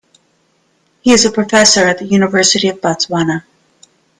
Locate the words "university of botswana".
2.07-3.43